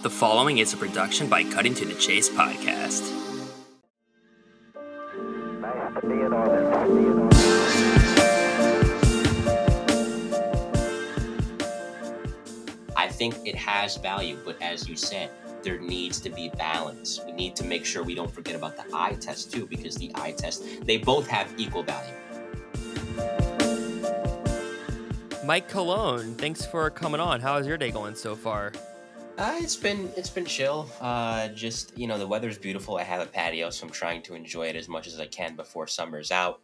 [0.00, 3.02] The following is a production by Cutting to the Chase podcast.
[5.60, 6.70] Nice to be in orbit.
[6.86, 7.34] Be in orbit.
[12.96, 15.30] I think it has value, but as you said,
[15.64, 17.18] there needs to be balance.
[17.26, 20.12] We need to make sure we don't forget about the eye test too, because the
[20.14, 22.14] eye test, they both have equal value.
[25.44, 27.40] Mike Colón, thanks for coming on.
[27.40, 28.72] How is your day going so far?
[29.38, 30.90] Uh, it's been it's been chill.
[31.00, 32.96] Uh, just you know, the weather's beautiful.
[32.96, 35.54] I have a patio, so I'm trying to enjoy it as much as I can
[35.54, 36.60] before summer's out.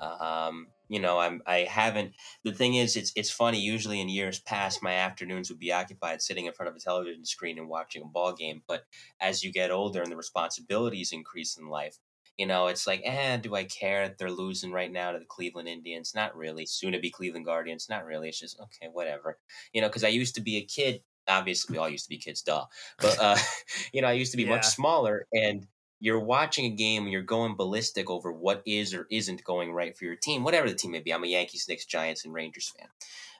[0.00, 2.14] Um, you know, I'm I haven't.
[2.42, 3.60] The thing is, it's it's funny.
[3.60, 7.24] Usually in years past, my afternoons would be occupied sitting in front of a television
[7.24, 8.62] screen and watching a ball game.
[8.66, 8.86] But
[9.20, 11.96] as you get older and the responsibilities increase in life,
[12.36, 15.24] you know, it's like, eh, do I care that they're losing right now to the
[15.26, 16.12] Cleveland Indians?
[16.12, 16.66] Not really.
[16.66, 17.86] Soon to be Cleveland Guardians?
[17.88, 18.28] Not really.
[18.28, 19.38] It's just okay, whatever.
[19.72, 21.02] You know, because I used to be a kid.
[21.28, 22.66] Obviously, we all used to be kids, duh.
[23.00, 23.36] But uh,
[23.92, 24.46] you know, I used to be Yeah.
[24.46, 25.66] much smaller, and
[25.98, 29.96] you're watching a game and you're going ballistic over what is or isn't going right
[29.96, 31.12] for your team, whatever the team may be.
[31.12, 32.88] I'm a Yankees, Knicks, Giants, and Rangers fan.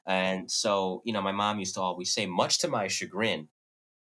[0.07, 3.49] And so, you know, my mom used to always say, much to my chagrin,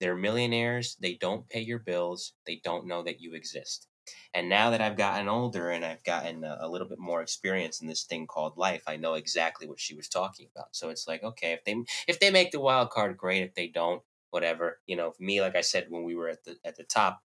[0.00, 3.88] they're millionaires, they don't pay your bills, they don't know that you exist.
[4.32, 7.80] And now that I've gotten older and I've gotten a, a little bit more experience
[7.80, 10.68] in this thing called life, I know exactly what she was talking about.
[10.72, 11.76] So it's like, okay, if they
[12.08, 13.42] if they make the wild card, great.
[13.42, 14.80] If they don't, whatever.
[14.86, 17.22] You know, me, like I said when we were at the at the top,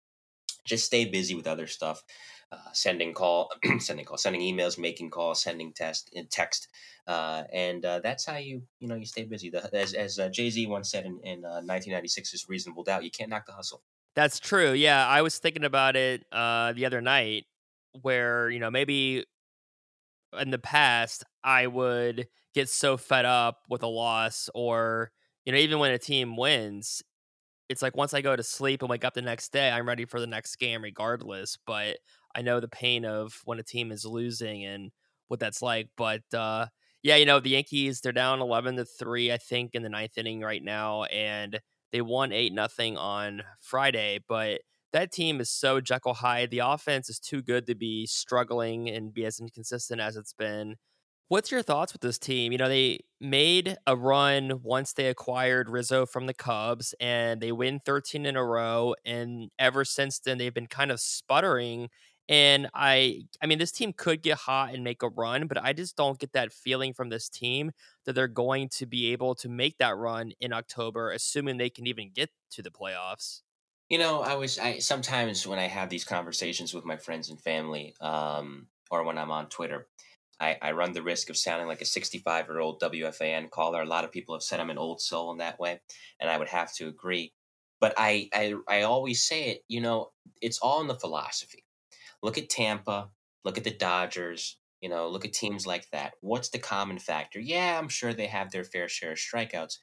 [0.64, 2.02] just stay busy with other stuff
[2.52, 6.68] uh, sending call sending call sending emails making calls sending test and text
[7.06, 10.28] uh, and uh, that's how you you know you stay busy the, as, as uh,
[10.28, 13.82] jay-z once said in, in uh, 1996's reasonable doubt you can't knock the hustle
[14.14, 14.72] That's true.
[14.72, 17.46] Yeah, I was thinking about it uh, the other night,
[18.02, 19.24] where you know maybe
[20.40, 25.10] in the past I would get so fed up with a loss, or
[25.44, 27.02] you know even when a team wins,
[27.68, 30.04] it's like once I go to sleep and wake up the next day, I'm ready
[30.06, 31.58] for the next game regardless.
[31.66, 31.98] But
[32.36, 34.92] I know the pain of when a team is losing and
[35.28, 35.88] what that's like.
[35.96, 36.66] But uh,
[37.02, 40.18] yeah, you know the Yankees they're down eleven to three, I think, in the ninth
[40.18, 41.60] inning right now, and
[41.94, 44.18] they won eight nothing on Friday.
[44.28, 44.62] But
[44.92, 46.50] that team is so Jekyll Hyde.
[46.50, 50.74] The offense is too good to be struggling and be as inconsistent as it's been.
[51.28, 52.50] What's your thoughts with this team?
[52.50, 57.52] You know, they made a run once they acquired Rizzo from the Cubs and they
[57.52, 61.90] win 13 in a row and ever since then they've been kind of sputtering
[62.28, 65.72] and I I mean this team could get hot and make a run, but I
[65.72, 67.72] just don't get that feeling from this team
[68.04, 71.86] that they're going to be able to make that run in October assuming they can
[71.86, 73.42] even get to the playoffs.
[73.88, 77.40] you know i was i sometimes when i have these conversations with my friends and
[77.40, 79.88] family um, or when i'm on twitter
[80.40, 83.80] I, I run the risk of sounding like a 65 year old WFAN caller.
[83.82, 85.80] A lot of people have said I'm an old soul in that way,
[86.20, 87.32] and I would have to agree.
[87.80, 90.10] But I, I, I always say it, you know,
[90.42, 91.63] it's all in the philosophy.
[92.24, 93.10] Look at Tampa,
[93.44, 96.14] look at the Dodgers, you know, look at teams like that.
[96.22, 97.38] What's the common factor?
[97.38, 99.76] Yeah, I'm sure they have their fair share of strikeouts,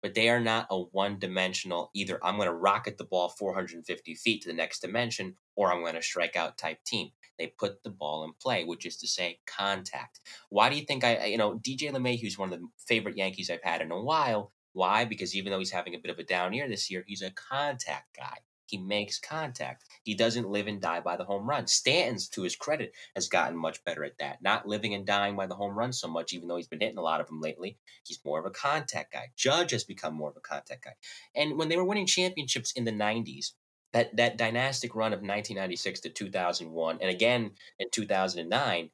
[0.00, 4.14] but they are not a one dimensional, either I'm going to rocket the ball 450
[4.14, 7.08] feet to the next dimension or I'm going to strike out type team.
[7.36, 10.20] They put the ball in play, which is to say contact.
[10.50, 13.50] Why do you think I, you know, DJ LeMahieu is one of the favorite Yankees
[13.50, 14.52] I've had in a while.
[14.72, 15.04] Why?
[15.04, 17.32] Because even though he's having a bit of a down year this year, he's a
[17.32, 18.36] contact guy.
[18.68, 19.84] He makes contact.
[20.04, 21.66] He doesn't live and die by the home run.
[21.66, 24.42] Stanton's, to his credit, has gotten much better at that.
[24.42, 26.98] Not living and dying by the home run so much, even though he's been hitting
[26.98, 27.78] a lot of them lately.
[28.04, 29.30] He's more of a contact guy.
[29.36, 30.94] Judge has become more of a contact guy.
[31.34, 33.52] And when they were winning championships in the 90s,
[33.92, 38.90] that, that dynastic run of 1996 to 2001, and again in 2009,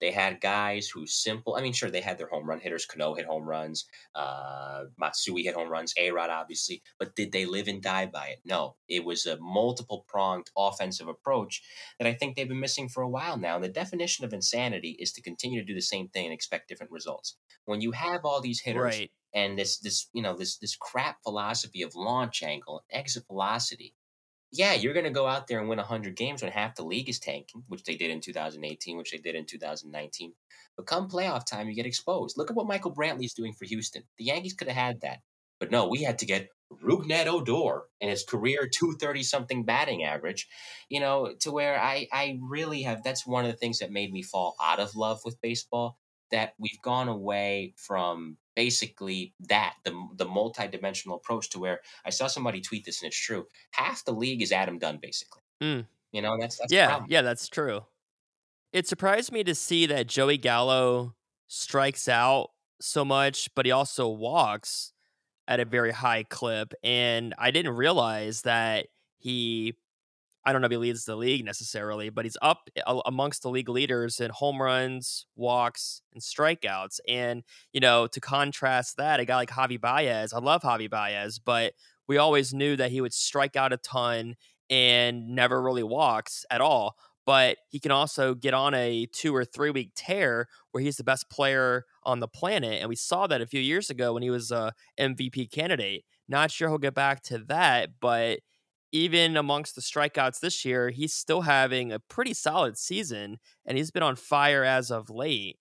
[0.00, 1.56] they had guys who simple.
[1.56, 2.86] I mean, sure, they had their home run hitters.
[2.86, 3.86] Cano hit home runs.
[4.14, 5.92] Uh, Matsui hit home runs.
[5.98, 6.82] A Rod, obviously.
[6.98, 8.40] But did they live and die by it?
[8.44, 8.76] No.
[8.88, 11.62] It was a multiple pronged offensive approach
[11.98, 13.56] that I think they've been missing for a while now.
[13.56, 16.68] And the definition of insanity is to continue to do the same thing and expect
[16.68, 17.36] different results.
[17.64, 19.10] When you have all these hitters Right.
[19.34, 23.94] and this this you know this this crap philosophy of launch angle, exit velocity.
[24.50, 27.08] Yeah, you're going to go out there and win 100 games when half the league
[27.08, 30.32] is tanking, which they did in 2018, which they did in 2019.
[30.76, 32.38] But come playoff time, you get exposed.
[32.38, 34.04] Look at what Michael Brantley's doing for Houston.
[34.16, 35.18] The Yankees could have had that.
[35.60, 40.48] But no, we had to get Rougned Odor and his career 230 something batting average,
[40.88, 44.12] you know, to where I, I really have that's one of the things that made
[44.12, 45.98] me fall out of love with baseball.
[46.30, 52.26] That we've gone away from basically that, the the multi-dimensional approach to where I saw
[52.26, 53.46] somebody tweet this and it's true.
[53.70, 55.42] Half the league is Adam Dunn, basically.
[55.60, 55.86] Mm.
[56.12, 57.82] You know, that's that's yeah, yeah, that's true.
[58.72, 61.14] It surprised me to see that Joey Gallo
[61.46, 62.50] strikes out
[62.80, 64.92] so much, but he also walks.
[65.48, 66.74] at a very high clip.
[66.84, 69.76] And I didn't realize that he
[70.44, 73.50] I don't know if he leads the league necessarily, but he's up eh, amongst the
[73.50, 77.00] league leaders in home runs, walks, and strikeouts.
[77.08, 77.42] And,
[77.72, 81.74] you know, to contrast that, a guy like Javi Baez, I love Javi Baez, but
[82.06, 84.36] we always knew that he would strike out a ton
[84.70, 86.96] and never really walks at all.
[87.26, 91.04] But he can also get on a two or three week tear where he's the
[91.04, 92.80] best player on the planet.
[92.80, 96.04] And we saw that a few years ago when he was a MVP candidate.
[96.26, 98.40] Not sure he'll get back to that, but
[98.92, 103.90] even amongst the strikeouts this year, he's still having a pretty solid season and he's
[103.90, 105.58] been on fire as of late.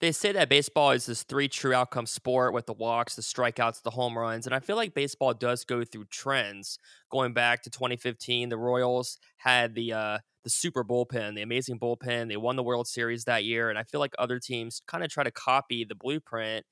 [0.00, 3.82] They say that baseball is this three true outcome sport with the walks, the strikeouts,
[3.82, 4.46] the home runs.
[4.46, 6.78] And I feel like baseball does go through trends.
[7.10, 12.28] Going back to 2015, the Royals had the uh, the super bullpen, the amazing bullpen.
[12.28, 13.70] They won the World Series that year.
[13.70, 16.64] And I feel like other teams kind of try to copy the blueprint.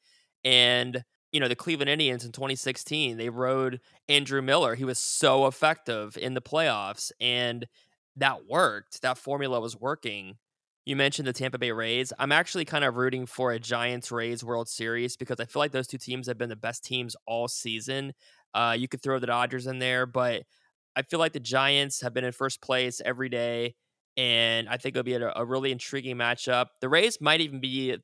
[0.45, 1.03] And
[1.33, 4.75] you know, the Cleveland Indians in 2016, they rode Andrew Miller.
[4.75, 7.67] He was so effective in the playoffs and
[8.17, 9.03] that worked.
[9.03, 10.37] That formula was working.
[10.87, 12.13] You mentioned the Tampa Bay Rays.
[12.19, 15.73] I'm actually kind of rooting for a Giants Rays World Series because I feel like
[15.73, 18.13] those two teams have been the best teams all season.
[18.55, 20.45] Uh, you could throw the Dodgers in there, but
[20.95, 23.75] I feel like the Giants have been in first place every day,
[24.17, 26.67] and I think it'll be a, a really intriguing matchup.
[26.81, 27.97] The Rays might even be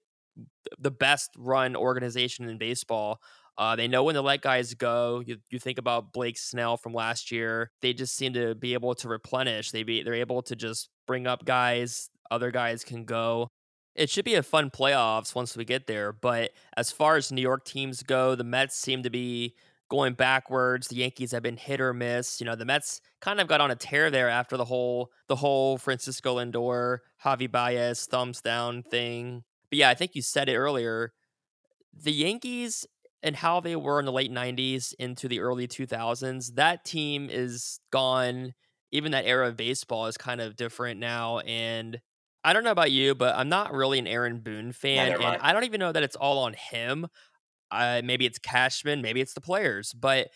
[0.78, 3.20] the best run organization in baseball.
[3.58, 5.22] Uh, they know when to let guys go.
[5.24, 7.70] You, you think about Blake Snell from last year.
[7.82, 9.70] They just seem to be able to replenish.
[9.70, 12.08] They be they're able to just bring up guys.
[12.30, 13.48] Other guys can go.
[13.94, 16.14] It should be a fun playoffs once we get there.
[16.14, 19.54] But as far as New York teams go, the Mets seem to be
[19.90, 20.88] going backwards.
[20.88, 22.40] The Yankees have been hit or miss.
[22.40, 25.36] You know, the Mets kind of got on a tear there after the whole the
[25.36, 29.44] whole Francisco Lindor, Javi Baez thumbs down thing.
[29.72, 31.14] But yeah, I think you said it earlier.
[31.94, 32.86] The Yankees
[33.22, 37.80] and how they were in the late 90s into the early 2000s, that team is
[37.90, 38.54] gone.
[38.92, 41.38] Even that era of baseball is kind of different now.
[41.40, 42.00] And
[42.44, 45.14] I don't know about you, but I'm not really an Aaron Boone fan.
[45.14, 47.06] and I don't even know that it's all on him.
[47.70, 49.94] Uh, maybe it's Cashman, maybe it's the players.
[49.94, 50.28] But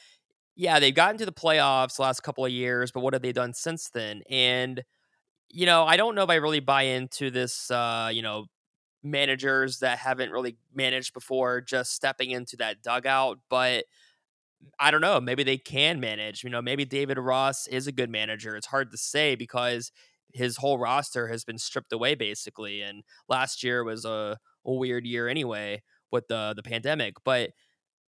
[0.56, 3.32] yeah, they've gotten to the playoffs the last couple of years, but what have they
[3.32, 4.22] done since then?
[4.30, 4.82] And
[5.50, 8.46] you know, I don't know if I really buy into this, uh, you know,
[9.10, 13.38] managers that haven't really managed before just stepping into that dugout.
[13.48, 13.84] But
[14.78, 15.20] I don't know.
[15.20, 16.44] Maybe they can manage.
[16.44, 18.56] You know, maybe David Ross is a good manager.
[18.56, 19.92] It's hard to say because
[20.32, 22.82] his whole roster has been stripped away basically.
[22.82, 27.14] And last year was a, a weird year anyway with the the pandemic.
[27.24, 27.50] But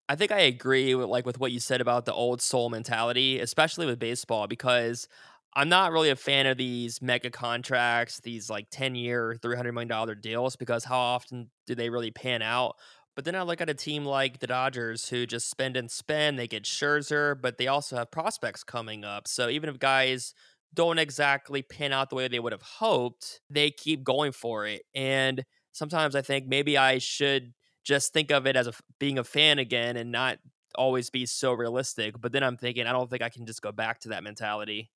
[0.08, 3.40] I think I agree with like with what you said about the old soul mentality,
[3.40, 5.08] especially with baseball, because
[5.56, 10.20] I'm not really a fan of these mega contracts, these like 10 year, $300 million
[10.20, 12.76] deals, because how often do they really pan out?
[13.14, 16.36] But then I look at a team like the Dodgers who just spend and spend.
[16.38, 19.28] They get Scherzer, but they also have prospects coming up.
[19.28, 20.34] So even if guys
[20.74, 24.82] don't exactly pan out the way they would have hoped, they keep going for it.
[24.92, 27.54] And sometimes I think maybe I should
[27.84, 30.38] just think of it as a, being a fan again and not
[30.74, 32.20] always be so realistic.
[32.20, 34.90] But then I'm thinking, I don't think I can just go back to that mentality.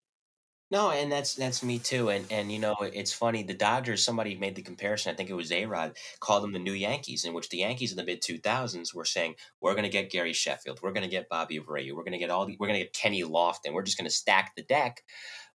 [0.70, 2.10] No, and that's that's me too.
[2.10, 3.42] And and you know, it's funny.
[3.42, 4.04] The Dodgers.
[4.04, 5.10] Somebody made the comparison.
[5.12, 7.90] I think it was A Rod called them the new Yankees, in which the Yankees
[7.90, 10.80] in the mid two thousands were saying, "We're going to get Gary Sheffield.
[10.82, 11.94] We're going to get Bobby Abreu.
[11.94, 12.56] We're going to get all the.
[12.58, 13.72] We're going to get Kenny Lofton.
[13.72, 15.02] We're just going to stack the deck."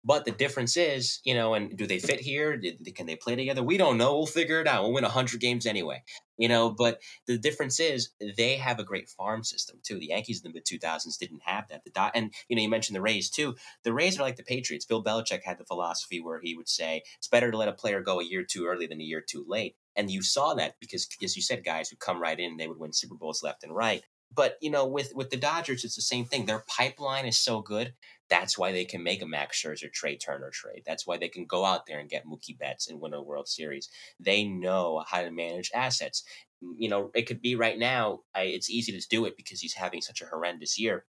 [0.04, 2.60] But the difference is, you know, and do they fit here?
[2.96, 3.62] Can they play together?
[3.62, 4.18] We don't know.
[4.18, 4.84] We'll figure it out.
[4.84, 6.04] We'll win 100 games anyway,
[6.38, 6.72] you know.
[6.72, 10.00] But the difference is they have a great farm system, too.
[10.00, 11.84] The Yankees in the mid 2000s didn't have that.
[11.86, 13.56] The And, you know, you mentioned the Rays, too.
[13.84, 14.86] The Rays are like the Patriots.
[14.86, 18.02] Bill Belichick had the philosophy where he would say it's better to let a player
[18.02, 19.76] go a year too early than a year too late.
[19.96, 22.80] And you saw that because, as you said, guys who come right in, they would
[22.80, 24.04] win Super Bowls left and right.
[24.34, 26.46] But you know, with with the Dodgers, it's the same thing.
[26.46, 27.94] Their pipeline is so good.
[28.32, 30.84] That's why they can make a Max Scherzer trade, Turner trade.
[30.88, 33.50] That's why they can go out there and get Mookie Betts and win a World
[33.50, 33.90] Series.
[34.20, 36.24] They know how to manage assets.
[36.78, 38.22] You know, it could be right now.
[38.34, 41.06] I, it's easy to do it because he's having such a horrendous year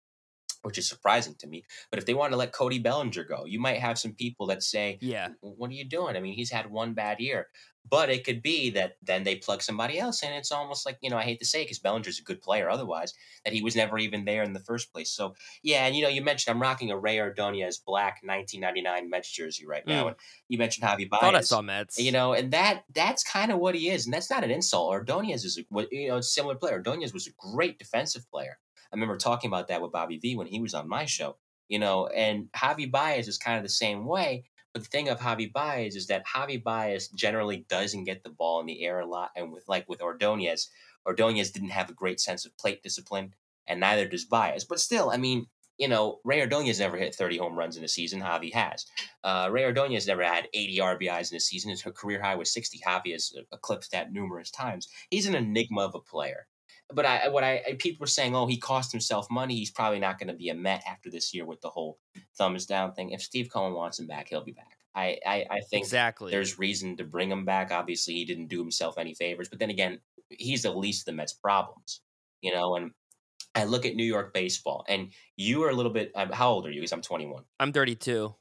[0.63, 1.65] which is surprising to me.
[1.91, 4.63] But if they want to let Cody Bellinger go, you might have some people that
[4.63, 7.49] say, "Yeah, what are you doing?" I mean, he's had one bad year,
[7.89, 10.33] but it could be that then they plug somebody else in.
[10.33, 13.15] It's almost like you know, I hate to say because Bellinger's a good player, otherwise
[13.45, 15.11] that he was never even there in the first place.
[15.11, 19.31] So yeah, and you know, you mentioned I'm rocking a Rey Ordonez black 1999 Mets
[19.31, 20.09] jersey right now, mm.
[20.09, 20.17] and
[20.49, 21.21] you mentioned Javi Baez.
[21.21, 21.99] Thought I saw Mets.
[21.99, 24.91] You know, and that that's kind of what he is, and that's not an insult.
[24.91, 26.75] Ordonez is a you know, a similar player.
[26.75, 28.59] Ordonez was a great defensive player
[28.93, 31.37] I remember talking about that with Bobby V when he was on my show,
[31.69, 34.45] you know, and Javi Baez is kind of the same way.
[34.75, 38.61] But the thing of Javi Baez is that Javi Baez generally doesn't get the ball
[38.61, 39.31] in the air a lot.
[39.37, 40.71] And with like with Ordonez,
[41.07, 43.35] Ordonez didn't have a great sense of plate discipline.
[43.67, 44.65] and neither does Baez.
[44.65, 45.47] But still, I mean,
[45.79, 48.21] you know, Rey Ordonez never hit 30 home runs in a season.
[48.21, 48.87] Javi has.
[49.25, 51.71] Uh, Rey Ordonez never had 80 RBIs in a season.
[51.71, 52.81] His career high was 60.
[52.87, 54.89] Javi has eclipsed that numerous times.
[55.11, 56.47] He's an enigma of a player.
[56.95, 59.57] But I, what I, people were saying, oh, he cost himself money.
[59.57, 61.99] He's probably not going to be a Met after this year with the whole
[62.37, 63.11] thumbs down thing.
[63.11, 64.77] If Steve Cohen wants him back, he'll be back.
[64.95, 66.31] I, I, I think exactly.
[66.31, 67.73] there's reason to bring him back.
[67.73, 71.17] Obviously, he didn't do himself any favors, but then again, he's the least of the
[71.17, 72.03] Mets' problems,
[72.43, 72.77] you know.
[72.77, 72.91] And
[73.55, 76.13] I look at New York baseball, and you are a little bit.
[76.15, 76.81] Um, how old are you?
[76.81, 77.43] Because I'm 21.
[77.59, 78.35] I'm 32.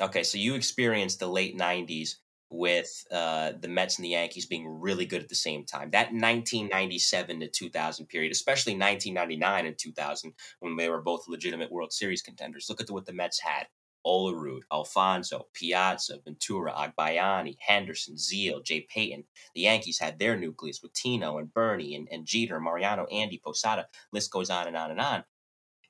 [0.00, 2.16] Okay, so you experienced the late 90s
[2.52, 5.90] with uh, the Mets and the Yankees being really good at the same time.
[5.90, 11.92] That 1997 to 2000 period, especially 1999 and 2000, when they were both legitimate World
[11.92, 12.66] Series contenders.
[12.68, 13.66] Look at what the Mets had.
[14.04, 19.24] Olerud, Alfonzo, Piazza, Ventura, Agbayani, Henderson, Zeile, Jay Payton.
[19.54, 23.86] The Yankees had their nucleus with Tino and Bernie and, and Jeter, Mariano, Andy, Posada.
[24.12, 25.24] List goes on and on and on.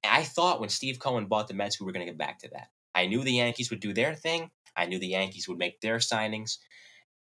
[0.05, 2.49] I thought when Steve Cohen bought the Mets, we were going to get back to
[2.51, 2.69] that.
[2.95, 4.51] I knew the Yankees would do their thing.
[4.77, 6.59] I knew the Yankees would make their signings.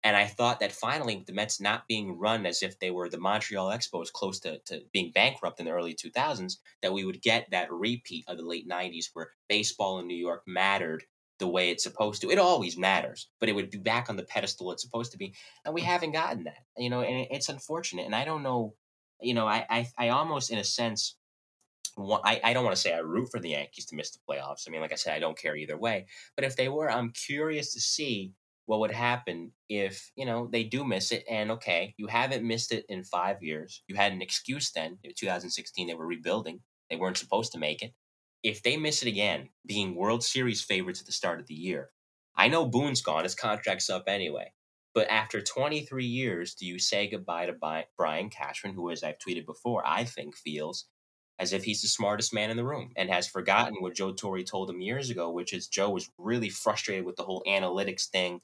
[0.04, 3.08] And I thought that finally, with the Mets not being run as if they were
[3.08, 7.22] the Montreal Expos close to, to being bankrupt in the early 2000s, that we would
[7.22, 11.04] get that repeat of the late 90s where baseball in New York mattered
[11.38, 12.30] the way it's supposed to.
[12.30, 15.34] It always matters, but it would be back on the pedestal it's supposed to be.
[15.64, 15.86] And we mm.
[15.86, 18.06] haven't gotten that, you know, and it's unfortunate.
[18.06, 18.74] And I don't know,
[19.20, 21.16] you know, I, I, I almost, in a sense,
[21.98, 24.66] I, I don't want to say I root for the Yankees to miss the playoffs.
[24.66, 26.06] I mean, like I said, I don't care either way.
[26.36, 28.32] But if they were, I'm curious to see
[28.66, 31.24] what would happen if, you know, they do miss it.
[31.28, 33.82] And okay, you haven't missed it in five years.
[33.88, 34.98] You had an excuse then.
[35.02, 37.92] In 2016, they were rebuilding, they weren't supposed to make it.
[38.42, 41.90] If they miss it again, being World Series favorites at the start of the year,
[42.34, 44.52] I know Boone's gone, his contract's up anyway.
[44.94, 49.46] But after 23 years, do you say goodbye to Brian Cashman, who, as I've tweeted
[49.46, 50.86] before, I think feels
[51.42, 54.42] as if he's the smartest man in the room and has forgotten what Joe Torre
[54.44, 58.40] told him years ago, which is Joe was really frustrated with the whole analytics thing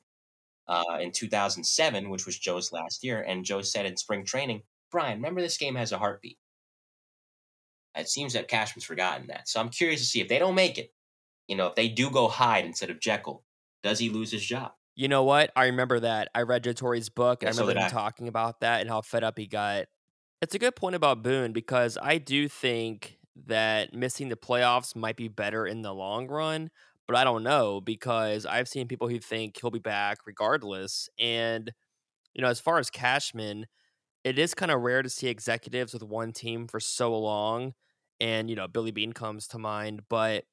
[0.67, 3.23] uh, in 2007, which was Joe's last year.
[3.23, 6.39] And Joe said in spring training, Brian, remember this game has a heartbeat.
[7.95, 9.49] It seems that Cashman's forgotten that.
[9.49, 10.93] So I'm curious to see if they don't make it,
[11.47, 13.45] you know, if they do go Hyde instead of Jekyll,
[13.85, 14.73] does he lose his job?
[14.97, 15.53] You know what?
[15.55, 16.31] I remember that.
[16.35, 17.45] I read Joe Torre's book.
[17.45, 17.89] And Yeah, I remember did him I.
[17.89, 19.87] talking about that and how fed up he got.
[20.41, 25.17] It's a good point about Boone because I do think that missing the playoffs might
[25.17, 26.71] be better in the long run,
[27.07, 31.09] but I don't know because I've seen people who think he'll be back regardless.
[31.19, 31.73] And,
[32.35, 33.67] you know, as far as Cashman,
[34.25, 37.75] it is kind of rare to see executives with one team for so long.
[38.21, 40.03] And, you know, Billy Beane comes to mind.
[40.09, 40.45] But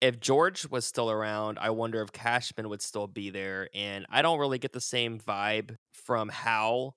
[0.00, 3.68] if George was still around, I wonder if Cashman would still be there.
[3.72, 6.96] And I don't really get the same vibe from Hal.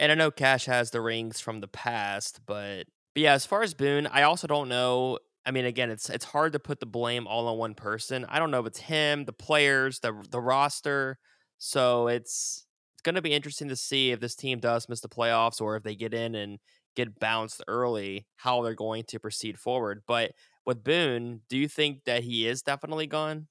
[0.00, 3.62] And I know Cash has the rings from the past, but but yeah, as far
[3.62, 5.18] as Boone, I also don't know.
[5.44, 8.24] I mean, again, it's it's hard to put the blame all on one person.
[8.28, 11.18] I don't know if it's him, the players, the the roster.
[11.58, 15.08] So it's it's going to be interesting to see if this team does miss the
[15.08, 16.58] playoffs or if they get in and
[16.96, 20.02] get bounced early, how they're going to proceed forward.
[20.06, 20.32] But
[20.66, 23.48] with Boone, do you think that he is definitely gone?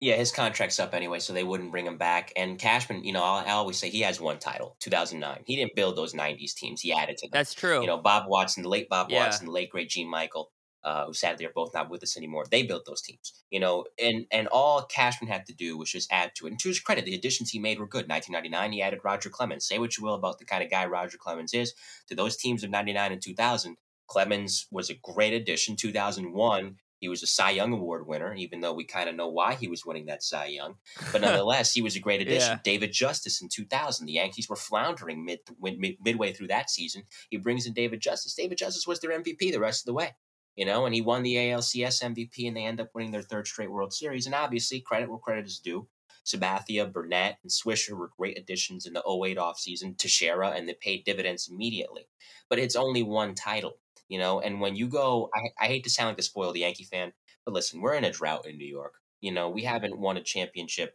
[0.00, 2.32] Yeah, his contract's up anyway, so they wouldn't bring him back.
[2.36, 5.42] And Cashman, you know, I, always say he has one title, 2009.
[5.44, 6.80] He didn't build those 90s teams.
[6.80, 7.30] He added to them.
[7.32, 7.80] That's true.
[7.80, 9.24] You know, Bob Watson, the late Bob Yeah.
[9.24, 10.52] Watson, the late great Gene Michael,
[10.84, 12.44] uh, who sadly are both not with us anymore.
[12.48, 13.42] They built those teams.
[13.50, 16.50] You know, and and all Cashman had to do was just add to it.
[16.50, 18.08] And to his credit, the additions he made were good.
[18.08, 19.66] 1999, he added Roger Clemens.
[19.66, 21.74] Say what you will about the kind of guy Roger Clemens is.
[22.08, 23.76] To those teams of 99 and 2000,
[24.06, 25.74] Clemens was a great addition.
[25.74, 29.54] 2001, he was a Cy Young Award winner, even though we kind of know why
[29.54, 30.76] he was winning that Cy Young.
[31.12, 32.52] But nonetheless, he was a great addition.
[32.52, 32.58] Yeah.
[32.64, 37.04] David Justice in 2000, the Yankees were floundering mid, mid midway through that season.
[37.30, 38.34] He brings in David Justice.
[38.34, 40.16] David Justice was their MVP the rest of the way,
[40.56, 43.46] you know, and he won the ALCS MVP, and they end up winning their third
[43.46, 44.26] straight World Series.
[44.26, 45.88] And obviously, credit where credit is due.
[46.28, 49.96] Sabathia, Burnett, and Swisher were great additions in the 08 offseason.
[49.96, 52.06] Teixeira, and they paid dividends immediately.
[52.50, 53.78] But it's only one title,
[54.08, 54.40] you know.
[54.40, 57.12] And when you go, I, I hate to sound like a spoiled Yankee fan,
[57.44, 58.94] but listen, we're in a drought in New York.
[59.20, 60.94] You know, we haven't won a championship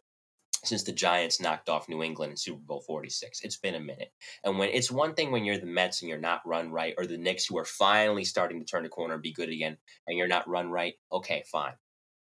[0.63, 3.41] since the Giants knocked off New England in Super Bowl 46.
[3.41, 4.11] It's been a minute.
[4.43, 7.05] And when it's one thing when you're the Mets and you're not run right, or
[7.05, 9.77] the Knicks who are finally starting to turn the corner and be good again,
[10.07, 11.73] and you're not run right, okay, fine.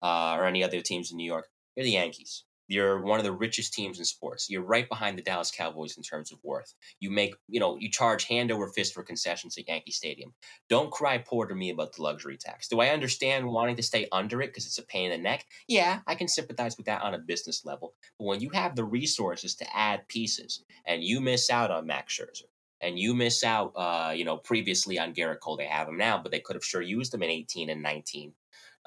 [0.01, 2.43] Uh, or any other teams in New York, you're the Yankees.
[2.67, 4.49] You're one of the richest teams in sports.
[4.49, 6.73] You're right behind the Dallas Cowboys in terms of worth.
[6.99, 10.33] You make, you know, you charge hand over fist for concessions at Yankee Stadium.
[10.69, 12.67] Don't cry poor to me about the luxury tax.
[12.67, 15.45] Do I understand wanting to stay under it because it's a pain in the neck?
[15.67, 17.93] Yeah, I can sympathize with that on a business level.
[18.19, 22.17] But when you have the resources to add pieces and you miss out on Max
[22.17, 22.47] Scherzer,
[22.81, 26.21] and you miss out, uh, you know, previously on Gerrit Cole, they have him now,
[26.21, 28.33] but they could have sure used him in 18 and 19.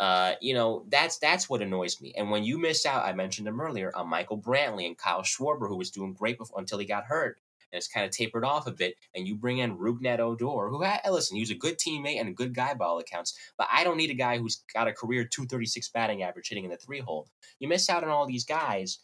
[0.00, 2.12] Uh, you know, that's that's what annoys me.
[2.16, 5.68] And when you miss out, I mentioned him earlier, on Michael Brantley and Kyle Schwarber,
[5.68, 7.38] who was doing great before, until he got hurt
[7.72, 10.82] and it's kind of tapered off a bit, and you bring in Rougned Odor, who
[10.82, 13.68] had, listen, he was a good teammate and a good guy by all accounts, but
[13.72, 16.76] I don't need a guy who's got a career 236 batting average hitting in the
[16.76, 17.28] three hole.
[17.58, 18.98] You miss out on all these guys.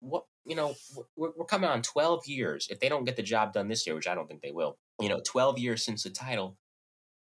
[0.00, 0.74] What you know,
[1.16, 2.66] we're, we're coming on 12 years.
[2.70, 4.78] If they don't get the job done this year, which I don't think they will,
[4.98, 6.56] you know, 12 years since the title.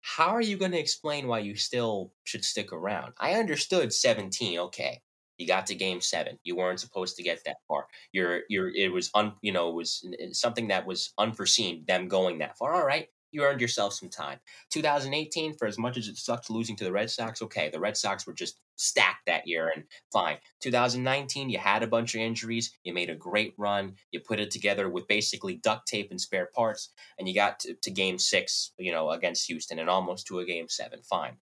[0.05, 3.13] How are you going to explain why you still should stick around?
[3.19, 5.01] I understood 17, okay.
[5.39, 6.37] You got to game seven.
[6.43, 7.87] You weren't supposed to get that far.
[8.11, 11.85] You're, you're, it was un, you know, it was something that was unforeseen.
[11.87, 12.75] Them going that far.
[12.75, 14.39] All right, you earned yourself some time.
[14.71, 17.97] 2018, for as much as it sucked losing to the Red Sox, okay, the Red
[17.97, 20.37] Sox were just stacked that year and fine.
[20.61, 22.73] 2019, you had a bunch of injuries.
[22.83, 23.95] You made a great run.
[24.11, 26.89] You put it together with basically duct tape and spare parts,
[27.19, 30.45] and you got to, to game six, you know, against Houston and almost to a
[30.45, 31.01] game seven.
[31.03, 31.37] Fine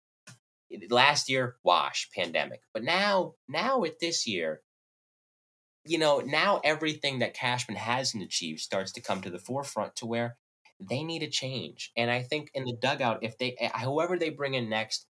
[0.90, 4.62] last year wash pandemic but now now with this year
[5.86, 10.06] you know now everything that cashman hasn't achieved starts to come to the forefront to
[10.06, 10.38] where
[10.90, 14.30] they need a change and i think in the dugout if they eh, whoever they
[14.30, 15.08] bring in next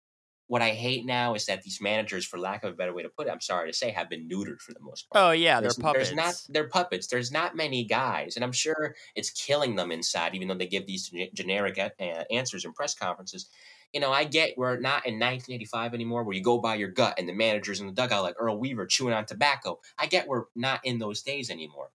[0.47, 3.07] what I hate now is that these managers, for lack of a better way to
[3.07, 5.25] put it, I'm sorry to say, have been neutered for the most part.
[5.25, 6.09] Oh yeah, there's, they're puppets.
[6.09, 7.07] There's not they're puppets.
[7.07, 10.85] There's not many guys, and I'm sure it's killing them inside, even though they give
[10.85, 13.47] these generic uh, answers in press conferences
[13.93, 17.15] you know, I get we're not in 1985 anymore where you go by your gut
[17.17, 19.79] and the managers in the dugout like Earl Weaver chewing on tobacco.
[19.97, 21.89] I get we're not in those days anymore.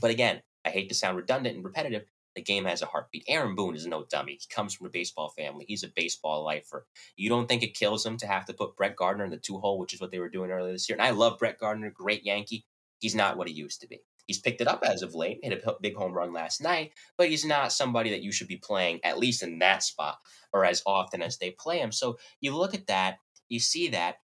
[0.00, 2.04] But again, I hate to sound redundant and repetitive.
[2.38, 3.24] The game has a heartbeat.
[3.26, 4.38] Aaron Boone is no dummy.
[4.40, 5.64] He comes from a baseball family.
[5.66, 6.86] He's a baseball lifer.
[7.16, 9.58] You don't think it kills him to have to put Brett Gardner in the two
[9.58, 10.96] hole, which is what they were doing earlier this year.
[10.96, 12.64] And I love Brett Gardner, great Yankee.
[13.00, 14.04] He's not what he used to be.
[14.28, 17.28] He's picked it up as of late, hit a big home run last night, but
[17.28, 20.18] he's not somebody that you should be playing, at least in that spot,
[20.52, 21.90] or as often as they play him.
[21.90, 23.18] So you look at that,
[23.48, 24.18] you see that.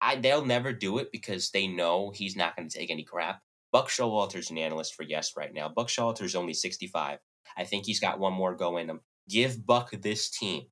[0.00, 3.40] I, they'll never do it because they know he's not going to take any crap.
[3.72, 5.68] Buck Showalter's an analyst for Yes right now.
[5.68, 7.18] Buck Showalter's only 65.
[7.56, 9.00] I think he's got one more go in him.
[9.28, 10.64] Give Buck this team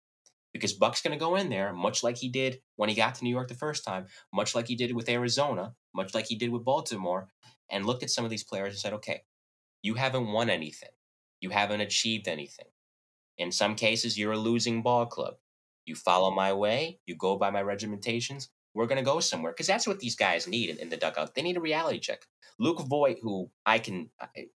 [0.52, 3.24] because Buck's going to go in there, much like he did when he got to
[3.24, 6.50] New York the first time, much like he did with Arizona, much like he did
[6.50, 7.28] with Baltimore
[7.70, 9.22] and looked at some of these players and said, okay,
[9.82, 10.90] you haven't won anything.
[11.40, 12.66] You haven't achieved anything.
[13.36, 15.34] In some cases, you're a losing ball club.
[15.86, 19.52] You follow my way, you go by my regimentations, we're going to go somewhere.
[19.52, 21.34] Because that's what these guys need in, in, the dugout.
[21.34, 22.26] They need a reality check.
[22.58, 24.10] Luke Voit, who I can,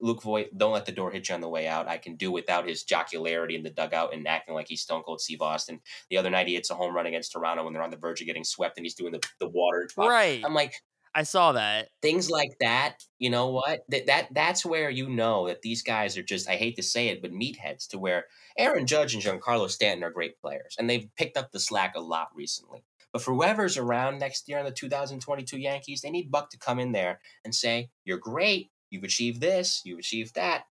[0.00, 1.88] Luke Voit, don't let the door hit you on the way out.
[1.88, 5.20] I can do without his jocularity in the dugout and acting like he's Stone Cold
[5.20, 5.80] Steve Austin.
[6.10, 8.20] The other night he hits a home run against Toronto when they're on the verge
[8.20, 9.88] of getting swept and he's doing the, the water.
[9.96, 10.42] Right.
[10.44, 10.74] I'm like,
[11.14, 11.88] I saw that.
[12.02, 13.84] Things like that, you know what?
[13.88, 17.08] That that that's where you know that these guys are just I hate to say
[17.08, 18.24] it, but meatheads to where
[18.58, 22.00] Aaron Judge and Giancarlo Stanton are great players and they've picked up the slack a
[22.00, 22.84] lot recently.
[23.14, 26.80] But for whoever's around next year on the 2022 Yankees, they need Buck to come
[26.80, 28.72] in there and say, "You're great.
[28.90, 29.80] You've achieved this.
[29.84, 30.64] You've achieved that.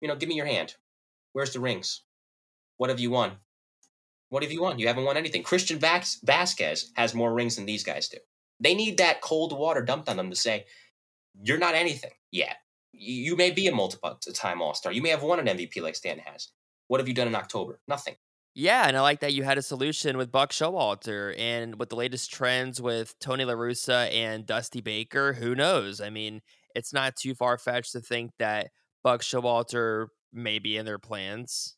[0.00, 0.76] You know, give me your hand.
[1.32, 2.04] Where's the rings?
[2.76, 3.38] What have you won?
[4.28, 4.78] What have you won?
[4.78, 5.42] You haven't won anything.
[5.42, 8.18] Christian Vazquez has more rings than these guys do.
[8.60, 10.66] They need that cold water dumped on them to say,
[11.42, 12.58] you're not anything yet.
[12.92, 14.92] You may be a multiple time All Star.
[14.92, 16.52] You may have won an MVP like Stan has.
[16.86, 17.80] What have you done in October?
[17.88, 18.16] Nothing.
[18.54, 21.96] Yeah, and I like that you had a solution with Buck Showalter and with the
[21.96, 25.34] latest trends with Tony La Russa and Dusty Baker.
[25.34, 26.00] Who knows?
[26.00, 26.40] I mean,
[26.74, 28.70] it's not too far fetched to think that
[29.04, 31.76] Buck Showalter may be in their plans.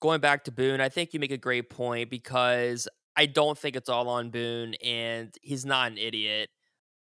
[0.00, 3.76] Going back to Boone, I think you make a great point because I don't think
[3.76, 6.50] it's all on Boone, and he's not an idiot.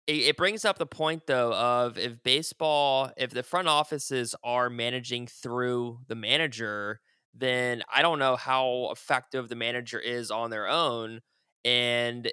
[0.07, 4.69] It, it, brings up the point, though, of if baseball, if the front offices are
[4.69, 7.01] managing through the manager,
[7.37, 11.21] then I don't know how effective the manager is on their own.
[11.63, 12.31] And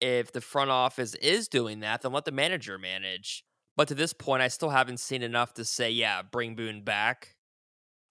[0.00, 3.44] if the front office is doing that, then let the manager manage.
[3.76, 7.36] But to this point, I still haven't seen enough to say, yeah, bring Boone back.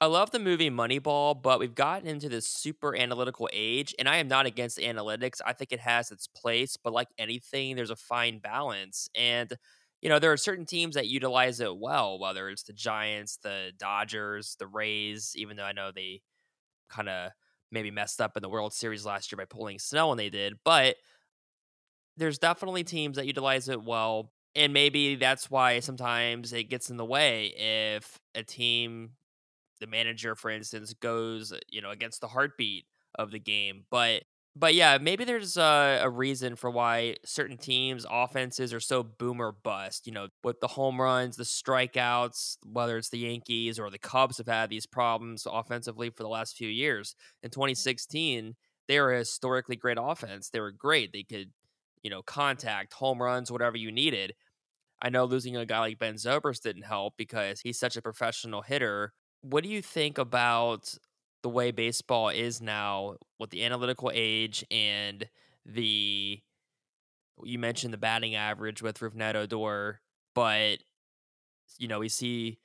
[0.02, 4.18] I love the movie Moneyball, but we've gotten into this super analytical age, and I
[4.18, 5.42] am not against analytics.
[5.46, 9.10] I think it has its place, but like anything, there's a fine balance.
[9.16, 9.54] And,
[10.06, 13.72] you know, there are certain teams that utilize it well, whether it's the Giants, the
[13.80, 16.22] Dodgers, the Rays, even though I know they
[16.92, 17.32] kind of
[17.72, 20.60] maybe messed up in the World Series last year by pulling Snell when they did.
[20.64, 20.98] But
[22.18, 24.32] there's definitely teams that utilize it well.
[24.54, 29.14] And maybe that's why sometimes it gets in the way if a team
[29.80, 33.86] the manager, for instance, goes, you know, against the heartbeat of the game.
[33.90, 34.22] But
[34.58, 39.42] But yeah, maybe there's a, a reason for why certain teams' offenses are so boom
[39.42, 40.08] or bust.
[40.08, 44.38] You know, with the home runs, the strikeouts, whether it's the Yankees or the Cubs
[44.38, 47.16] have had these problems offensively for the last few years.
[47.44, 47.62] In mm-hmm.
[47.62, 48.56] 2016,
[48.88, 50.50] they were a historically great offense.
[50.50, 51.12] They were great.
[51.12, 51.52] They could,
[52.02, 54.36] you know, contact, home runs, whatever you needed.
[55.02, 58.62] I know losing a guy like Ben Zobrist didn't help because he's such a professional
[58.62, 59.12] hitter.
[59.42, 60.96] What do you think about
[61.46, 65.30] the way baseball is now with the analytical age and
[65.64, 66.42] the
[67.44, 70.02] you mentioned the batting average with Rougned Odor,
[70.34, 70.78] but
[71.78, 72.58] you know we see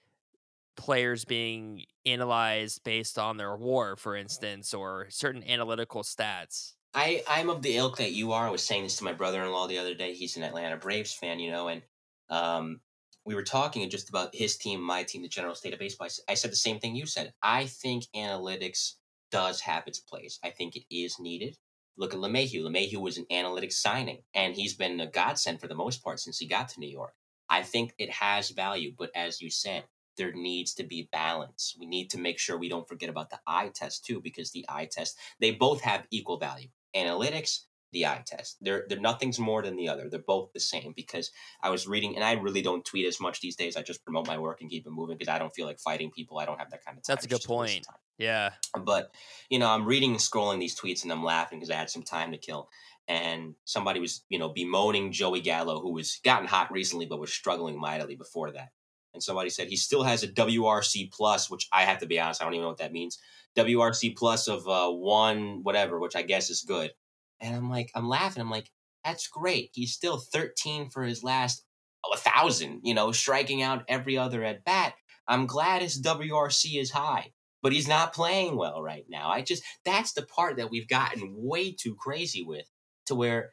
[0.79, 6.73] players being analyzed based on their WAR, for instance, or certain analytical stats.
[6.95, 8.47] I I'm of the ilk that you are.
[8.47, 10.15] I was saying this to my brother-in-law the other day.
[10.15, 11.83] He's an Atlanta Braves fan, you know, and
[12.31, 12.81] um,
[13.25, 16.09] we were talking just about his team, my team, the general state of baseball.
[16.29, 17.33] I said the same thing you said.
[17.43, 18.95] I think analytics
[19.31, 20.39] does have its place.
[20.43, 21.57] I think it is needed.
[21.97, 22.63] Look at LeMahieu.
[22.63, 26.39] LeMahieu was an analytics signing, and he's been a godsend for the most part since
[26.39, 27.15] he got to New York.
[27.49, 29.85] I think it has value, but as you said,
[30.17, 31.77] there needs to be balance.
[31.79, 34.65] We need to make sure we don't forget about the eye test too, because the
[34.69, 36.69] eye test, they both have equal value.
[36.97, 37.61] Analytics
[37.93, 38.59] the eye test.
[38.61, 40.09] They're they're nothing's more than the other.
[40.09, 41.31] They're both the same because
[41.63, 43.77] I was reading and I really don't tweet as much these days.
[43.77, 46.11] I just promote my work and keep it moving because I don't feel like fighting
[46.11, 46.39] people.
[46.39, 47.15] I don't have that kind of time.
[47.15, 47.87] That's a good point.
[48.19, 48.51] Yeah.
[48.85, 49.15] But
[49.49, 52.03] you know, I'm reading and scrolling these tweets and I'm laughing because I had some
[52.03, 52.69] time to kill.
[53.09, 57.33] And somebody was, you know, bemoaning Joey Gallo, who was gotten hot recently but was
[57.33, 58.69] struggling mightily before that.
[59.13, 62.41] And somebody said he still has a WRC plus, which I have to be honest,
[62.41, 63.19] I don't even know what that means.
[63.57, 66.93] WRC plus of uh, one whatever, which I guess is good.
[67.41, 68.41] And I'm like, I'm laughing.
[68.41, 68.71] I'm like,
[69.05, 69.71] that's great.
[69.73, 71.65] He's still 13 for his last
[72.05, 74.95] oh, a thousand, you know, striking out every other at bat.
[75.27, 79.31] I'm glad his WRC is high, but he's not playing well right now.
[79.31, 82.67] I just, that's the part that we've gotten way too crazy with
[83.07, 83.53] to where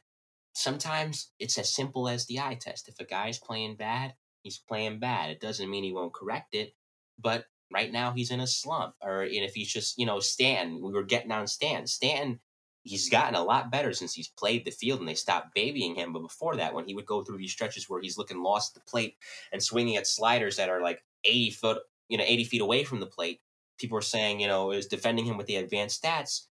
[0.53, 2.89] sometimes it's as simple as the eye test.
[2.89, 5.29] If a guy's playing bad, he's playing bad.
[5.29, 6.73] It doesn't mean he won't correct it,
[7.19, 8.95] but right now he's in a slump.
[9.01, 11.85] Or if he's just, you know, Stan, we were getting on Stan.
[11.85, 12.39] Stan
[12.87, 16.13] he's gotten a lot better since he's played the field and they stopped babying him.
[16.13, 18.83] But before that, when he would go through these stretches where he's looking lost at
[18.83, 19.17] the plate
[19.51, 22.99] and swinging at sliders that are like 80 foot, you know, 80 feet away from
[22.99, 23.41] the plate,
[23.77, 26.47] people were saying, you know, is defending him with the advanced stats.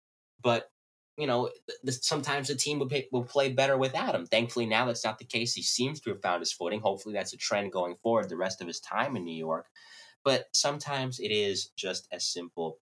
[0.43, 0.71] But,
[1.17, 1.51] you know,
[1.89, 4.27] sometimes the team will, pay, will play better without him.
[4.27, 5.53] Thankfully, now that's not the case.
[5.53, 6.81] He seems to have found his footing.
[6.81, 9.67] Hopefully, that's a trend going forward the rest of his time in New York.
[10.25, 12.79] But sometimes it is just as simple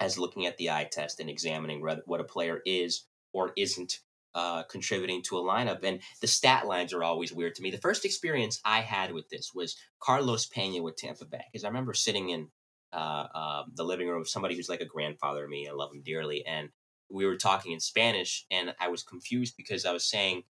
[0.00, 4.00] as looking at the eye test and examining what a player is or isn't
[4.34, 5.84] uh, contributing to a lineup.
[5.84, 7.70] And the stat lines are always weird to me.
[7.70, 11.68] The first experience I had with this was Carlos Pena with Tampa Bay, because I
[11.68, 12.48] remember sitting in
[12.92, 15.68] uh, uh, the living room of somebody who's like a grandfather to me.
[15.68, 16.70] I love him dearly, and
[17.10, 20.44] we were talking in Spanish, and I was confused because I was saying,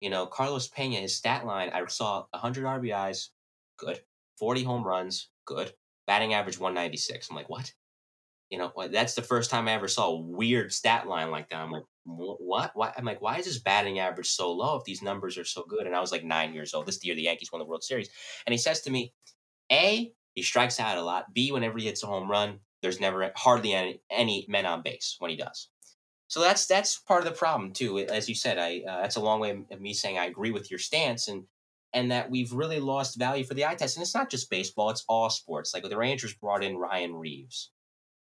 [0.00, 3.28] you know, Carlos Pena, his stat line, I saw 100 RBIs,
[3.78, 4.00] good,
[4.38, 5.72] 40 home runs, good,
[6.06, 7.28] batting average 196.
[7.30, 7.72] I'm like, what?
[8.50, 11.60] You know, that's the first time I ever saw a weird stat line like that.
[11.60, 12.70] I'm like, what?
[12.74, 12.92] Why?
[12.96, 15.86] I'm like, why is his batting average so low if these numbers are so good?
[15.86, 16.86] And I was like nine years old.
[16.86, 18.08] This year, the Yankees won the World Series.
[18.46, 19.12] And he says to me,
[19.72, 21.34] A, he strikes out a lot.
[21.34, 25.16] B, whenever he hits a home run, there's never hardly any, any men on base
[25.18, 25.68] when he does.
[26.28, 27.98] So that's that's part of the problem too.
[27.98, 30.70] As you said, I uh, that's a long way of me saying I agree with
[30.70, 31.44] your stance and
[31.92, 33.96] and that we've really lost value for the eye test.
[33.96, 35.72] And it's not just baseball; it's all sports.
[35.72, 37.70] Like the Rangers brought in Ryan Reaves,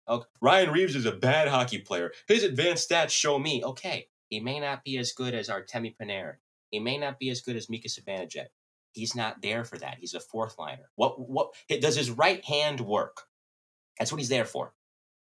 [0.08, 0.26] Okay.
[0.42, 2.12] Ryan Reaves is a bad hockey player.
[2.28, 3.64] His advanced stats show me.
[3.64, 6.36] Okay, he may not be as good as Artemi Panarin.
[6.70, 8.48] He may not be as good as Mika Zibanejad.
[8.92, 9.98] He's not there for that.
[10.00, 10.90] He's a fourth liner.
[10.96, 13.22] What what does his right hand work?
[13.98, 14.74] That's what he's there for.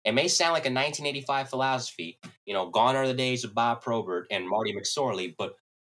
[0.03, 3.81] It may sound like a 1985 philosophy, you know, gone are the days of Bob
[3.81, 5.53] Probert and Marty McSorley, but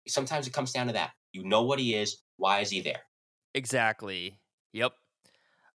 [0.09, 1.11] sometimes it comes down to that.
[1.33, 2.21] You know what he is.
[2.37, 3.03] Why is he there?
[3.55, 4.41] Exactly.
[4.73, 4.93] Yep.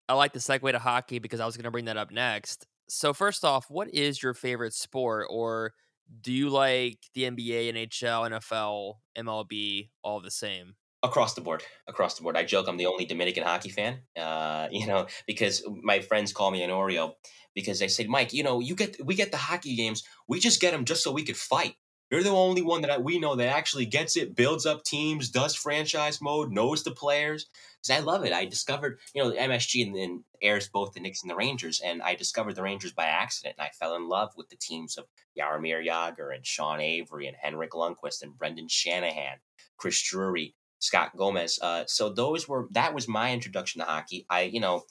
[0.09, 2.65] I like the segue to hockey because I was going to bring that up next
[2.87, 5.73] so first off, what is your favorite sport, or
[6.21, 10.75] do you like the NBA, NHL, NFL, MLB, all the same?
[11.03, 12.35] Across the board, across the board.
[12.35, 16.51] I joke I'm the only Dominican hockey fan, uh, you know, because my friends call
[16.51, 17.13] me an Oreo
[17.53, 20.61] because they say, Mike, you know, you get we get the hockey games, we just
[20.61, 21.75] get them just so we could fight.
[22.15, 25.53] You're the only one that we know that actually gets it, builds up teams, does
[25.53, 27.47] franchise mode, knows the players.
[27.81, 28.31] Because I love it.
[28.31, 32.01] I discovered, you know, MSG and then airs both the Knicks and the Rangers, and
[32.01, 33.55] I discovered the Rangers by accident.
[33.59, 37.35] And I fell in love with the teams of Jaromir Jagr and Sean Avery and
[37.37, 39.39] Henrik Lundqvist and Brendan Shanahan,
[39.75, 41.59] Chris Drury, Scott Gomez.
[41.61, 44.25] Uh, so those were that was my introduction to hockey.
[44.29, 44.83] I, you know,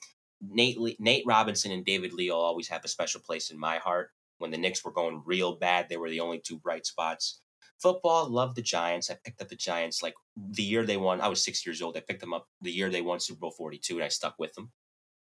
[0.43, 4.11] Nate Nate Robinson and David Lee will always have a special place in my heart
[4.44, 7.40] When the Knicks were going real bad, they were the only two bright spots.
[7.80, 9.11] Football, love the Giants.
[9.11, 11.22] I picked up the Giants like the year they won.
[11.22, 11.96] I was six years old.
[11.96, 14.52] I picked them up the year they won Super Bowl 42, and I stuck with
[14.52, 14.70] them.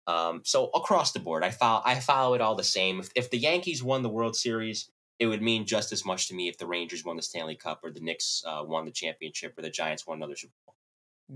[0.07, 3.01] Um, so across the board, I follow I follow it all the same.
[3.01, 6.35] If, if the Yankees won the World Series, it would mean just as much to
[6.35, 9.59] me if the Rangers won the Stanley Cup or the Knicks uh, won the championship
[9.59, 10.75] or the Giants won another Super Bowl.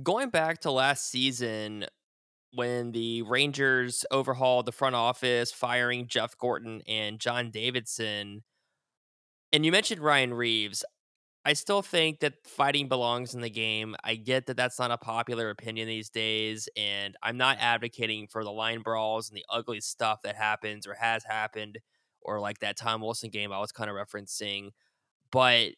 [0.03, 1.87] Going back to last season,
[2.55, 8.43] when the Rangers overhauled the front office, firing Jeff Gorton and John Davidson,
[9.53, 10.85] and you mentioned Ryan Reaves.
[11.45, 13.97] I still think that fighting belongs in the game.
[14.05, 18.45] I get that that's not a popular opinion these days, and I'm not advocating for
[18.45, 21.79] the line brawls and the ugly stuff that happens or has happened,
[22.21, 24.71] or like that Tom Wilson game I was kind of referencing.
[25.33, 25.73] But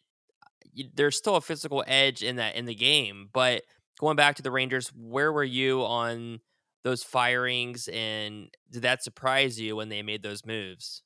[0.95, 3.31] there's still a physical edge in that in the game.
[3.33, 3.63] But
[3.99, 6.41] going back to the Rangers, where were you on
[6.85, 11.03] those firings, and did that surprise you when they made those moves?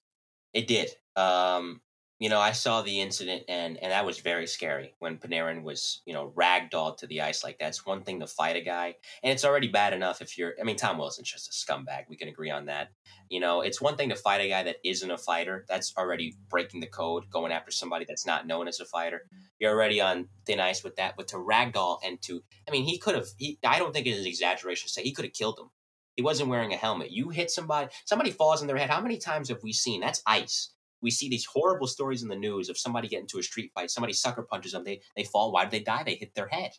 [0.53, 0.91] It did.
[1.17, 1.81] Um,
[2.19, 6.03] you know, I saw the incident and and that was very scary when Panarin was,
[6.05, 7.69] you know, ragdolled to the ice like that.
[7.69, 10.65] It's one thing to fight a guy, and it's already bad enough if you're I
[10.65, 12.05] mean, Tom Wilson's just a scumbag.
[12.09, 12.89] We can agree on that.
[13.29, 15.65] You know, it's one thing to fight a guy that isn't a fighter.
[15.69, 19.23] That's already breaking the code, going after somebody that's not known as a fighter.
[19.61, 21.15] You're already on thin ice with that.
[21.17, 23.29] But to ragdoll and to I mean, he could have
[23.65, 25.71] I don't think it is an exaggeration to say he could have killed him.
[26.17, 27.13] He wasn't wearing a helmet.
[27.13, 28.91] You hit somebody, somebody falls on their head.
[28.91, 30.01] How many times have we seen?
[30.01, 33.43] That's ice we see these horrible stories in the news of somebody getting into a
[33.43, 35.53] street fight, somebody sucker punches them, they they fall.
[35.53, 36.03] Why did they die?
[36.05, 36.73] They hit their head.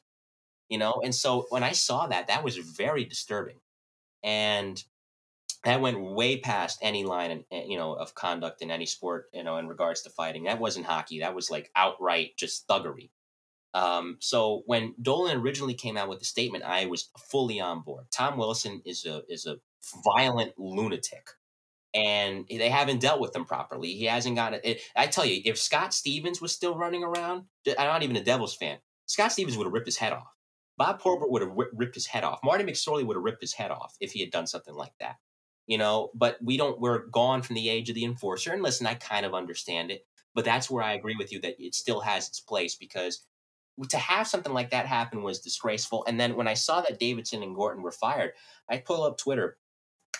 [0.69, 3.59] You know, and so when I saw that, that was very disturbing,
[4.23, 4.83] and
[5.63, 9.29] that went way past any line, in, eh, you know, of conduct in any sport,
[9.33, 10.43] you know, in regards to fighting.
[10.43, 11.19] That wasn't hockey.
[11.19, 13.09] That was like outright just thuggery.
[13.73, 18.05] Um, so when Dolan originally came out with the statement, I was fully on board.
[18.11, 19.57] Tom Wilson is a is a
[20.03, 21.29] violent lunatic
[21.93, 23.93] and they haven't dealt with him properly.
[23.93, 24.81] He hasn't got it.
[24.95, 28.55] I tell you, if Scott Stevens was still running around, I'm not even a Devils
[28.55, 28.77] fan.
[29.07, 30.27] Scott Stevens would have ripped his head off.
[30.77, 32.39] Bob Probert would have ripped his head off.
[32.43, 35.15] Marty McSorley would have ripped his head off if he had done something like that.
[35.67, 36.79] You know, but we don't.
[36.79, 38.53] We're gone from the age of the enforcer.
[38.53, 41.55] And listen, I kind of understand it, but that's where I agree with you that
[41.59, 43.25] it still has its place because
[43.89, 46.05] to have something like that happen was disgraceful.
[46.07, 48.31] And then when I saw that Davidson and Gorton were fired,
[48.69, 49.57] I pull up Twitter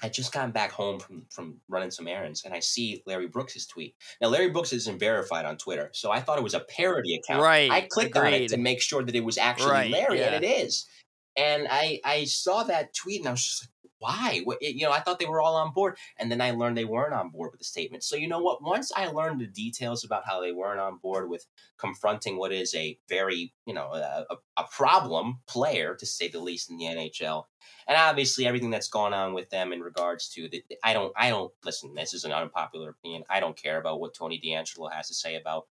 [0.02, 3.65] I just gotten back home from from running some errands, and I see Larry Brooks's
[3.65, 3.95] tweet.
[4.21, 7.41] Now, Larry Brooks isn't verified on Twitter, so I thought it was a parody account.
[7.41, 7.69] Right.
[7.69, 8.28] I clicked agreed.
[8.28, 10.88] on it to make sure that it was actually Right, Larry, and it is.
[11.36, 13.69] And I I saw that tweet, and I was just like,
[14.00, 14.42] why?
[14.44, 16.86] What, you know, I thought they were all on board, and then I learned they
[16.86, 18.04] weren't on board with the statement.
[18.04, 18.64] So you know what?
[18.64, 21.46] Once I learned the details about how they weren't on board with
[21.78, 24.26] confronting what is a very you know a,
[24.58, 27.46] a, problem player to say the least in the NHL
[27.88, 31.30] and obviously everything that's gone on with them in regards to the I don't I
[31.30, 31.94] don't listen.
[31.96, 33.24] This is an unpopular opinion.
[33.30, 35.66] I don't care about what Tony DeAngelo has to say about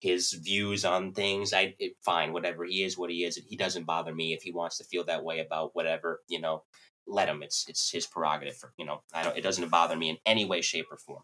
[0.00, 1.52] his views on things.
[1.52, 3.36] I it, fine, whatever he is, what he is.
[3.36, 6.64] He doesn't bother me if he wants to feel that way about whatever you know.
[7.08, 7.42] Let him.
[7.42, 8.56] It's it's his prerogative.
[8.56, 9.36] For, you know, I don't.
[9.36, 11.22] It doesn't bother me in any way, shape, or form.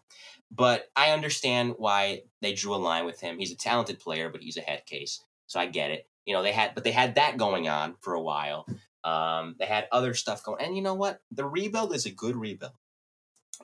[0.51, 3.37] But I understand why they drew a line with him.
[3.37, 6.07] He's a talented player, but he's a head case, so I get it.
[6.25, 8.65] You know, they had, but they had that going on for a while.
[9.03, 11.21] Um, they had other stuff going, and you know what?
[11.31, 12.73] The rebuild is a good rebuild,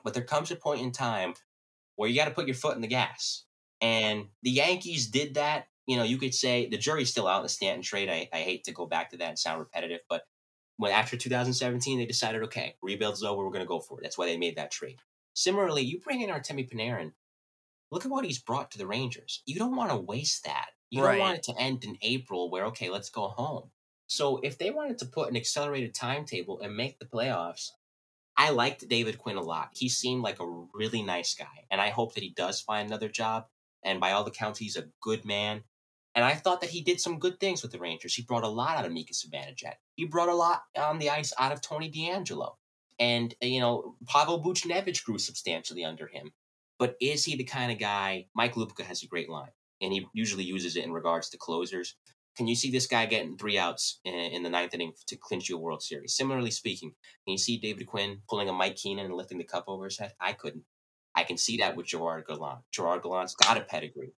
[0.04, 1.34] but there comes a point in time
[1.96, 3.44] where you got to put your foot in the gas.
[3.80, 5.66] And the Yankees did that.
[5.86, 8.08] You know, you could say the jury's still out in the Stanton trade.
[8.08, 10.22] I, I hate to go back to that and sound repetitive, but
[10.76, 14.02] when after 2017 they decided, okay, rebuild's over, we're going to go for it.
[14.02, 14.98] That's why they made that trade.
[15.34, 17.12] Similarly, you bring in Artemi Panarin.
[17.90, 19.42] Look at what he's brought to the Rangers.
[19.46, 20.70] You don't want to waste that.
[20.90, 21.12] You Right.
[21.12, 23.70] don't want it to end in April where okay, let's go home.
[24.06, 27.70] So if they wanted to put an accelerated timetable and make the playoffs,
[28.36, 29.70] I liked David Quinn a lot.
[29.74, 33.08] He seemed like a really nice guy, and I hope that he does find another
[33.08, 33.46] job.
[33.82, 35.64] And by all accounts, he's a good man.
[36.14, 38.14] And I thought that he did some good things with the Rangers.
[38.14, 39.74] He brought a lot out of Mika Zibanejad.
[39.94, 42.56] He brought a lot on the ice out of Tony DeAngelo.
[42.98, 46.32] And, uh, you know, Pavel Buchnevich grew substantially under him.
[46.78, 48.26] But is he the kind of guy?
[48.34, 51.94] Mike Lupica has a great line, and he usually uses it in regards to closers.
[52.36, 55.48] Can you see this guy getting three outs in, in the ninth inning to clinch
[55.48, 56.14] you a World Series?
[56.14, 56.90] Similarly speaking,
[57.24, 59.98] can you see David Quinn pulling a Mike Keenan and lifting the cup over his
[59.98, 60.12] head?
[60.20, 60.64] I couldn't.
[61.14, 62.60] I can see that with Gerard Gallant.
[62.70, 64.14] Gerard Gallant's got a pedigree,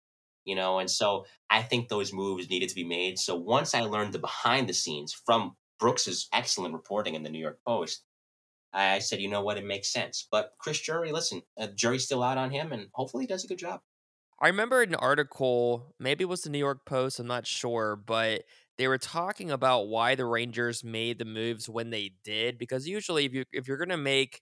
[0.45, 3.19] you know, and so I think those moves needed to be made.
[3.19, 7.39] So once I learned the behind the scenes from Brooks's excellent reporting in the New
[7.39, 8.03] York Post,
[8.73, 10.27] I said, you know what, it makes sense.
[10.29, 13.47] But Chris Drury, listen, uh, jury's still out on him, and hopefully he does a
[13.47, 13.81] good job.
[14.41, 18.43] I remember an article, maybe it was the New York Post, I'm not sure, but
[18.77, 22.57] they were talking about why the Rangers made the moves when they did.
[22.57, 24.41] Because usually, if you if you're gonna make,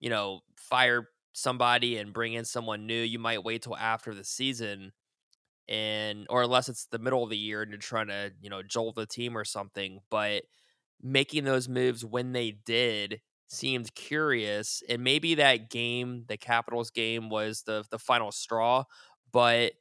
[0.00, 4.24] you know, fire somebody and bring in someone new, you might wait till after the
[4.24, 4.92] season
[5.68, 8.62] and or unless it's the middle of the year and you're trying to, you know,
[8.62, 10.44] jolt the team or something, but
[11.02, 17.30] making those moves when they did seemed curious and maybe that game, the Capitals game
[17.30, 18.84] was the the final straw,
[19.32, 19.74] but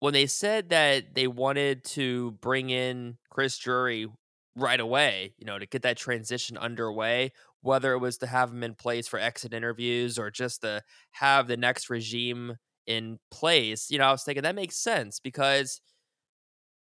[0.00, 4.06] when they said that they wanted to bring in Chris Drury
[4.54, 8.62] right away, you know, to get that transition underway, whether it was to have him
[8.62, 13.98] in place for exit interviews or just to have the next regime in place, you
[13.98, 15.80] know, I was thinking that makes sense because,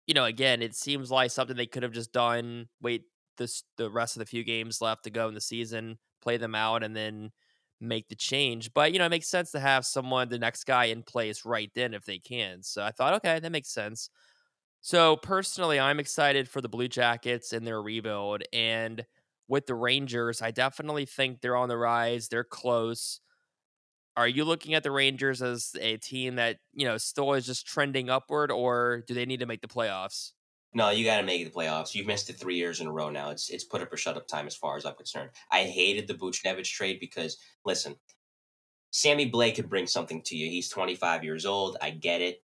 [0.07, 3.03] you know, again, it seems like something they could have just done, wait
[3.37, 6.55] this the rest of the few games left to go in the season, play them
[6.55, 7.31] out, and then
[7.81, 8.73] make the change.
[8.73, 11.69] But you know, it makes sense to have someone, the next guy in place right
[11.75, 12.63] then if they can.
[12.63, 14.09] So I thought, okay, that makes sense.
[14.81, 18.43] So personally, I'm excited for the Blue Jackets and their rebuild.
[18.53, 19.05] And
[19.47, 22.27] with the Rangers, I definitely think they're on the rise.
[22.29, 23.21] They're close.
[24.17, 27.67] Are you looking at the Rangers as a team that, you know, still is just
[27.67, 30.31] trending upward, or do they need to make the playoffs?
[30.73, 31.95] No, you got to make the playoffs.
[31.95, 33.29] You've missed it three years in a row now.
[33.29, 35.31] It's it's put up or shut up time as far as I'm concerned.
[35.51, 37.95] I hated the Buchnevich trade because listen,
[38.91, 40.49] Sammy Blais could bring something to you.
[40.49, 41.77] He's 25 years old.
[41.81, 42.43] I get it.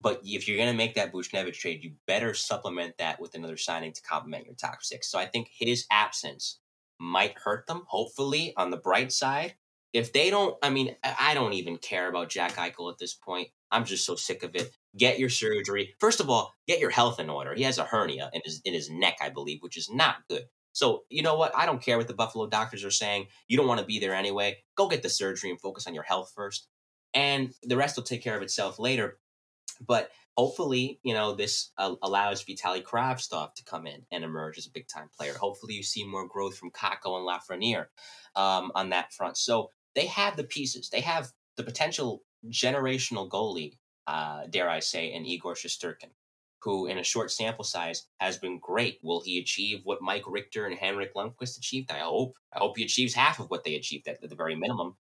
[0.00, 3.56] But if you're going to make that Buchnevich trade, you better supplement that with another
[3.56, 5.08] signing to complement your top six.
[5.08, 6.60] So I think his absence
[6.98, 9.54] might hurt them, hopefully, on the bright side.
[9.92, 13.48] If they don't, I mean, I don't even care about Jack Eichel at this point.
[13.70, 14.74] I'm just so sick of it.
[14.96, 15.94] Get your surgery.
[15.98, 17.54] First of all, get your health in order.
[17.54, 20.44] He has a hernia in his in his neck, I believe, which is not good.
[20.72, 21.54] So, you know what?
[21.54, 23.26] I don't care what the Buffalo doctors are saying.
[23.46, 24.58] You don't want to be there anyway.
[24.74, 26.68] Go get the surgery and focus on your health first.
[27.14, 29.18] And the rest will take care of itself later.
[29.86, 34.66] But hopefully, you know, this uh, allows Vitali Kravtsov to come in and emerge as
[34.66, 35.34] a big time player.
[35.34, 37.86] Hopefully, you see more growth from Kakko and Lafreniere
[38.34, 39.36] um, on that front.
[39.36, 40.90] So they have the pieces.
[40.90, 46.10] They have the potential generational goalie, uh, dare I say, in Igor Shesterkin,
[46.62, 48.98] who, in a short sample size, has been great.
[49.02, 51.90] Will he achieve what Mike Richter and Henrik Lundqvist achieved?
[51.90, 52.36] I hope.
[52.52, 54.96] I hope he achieves half of what they achieved at, the very minimum